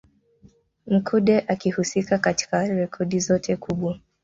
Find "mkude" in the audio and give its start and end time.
0.87-1.37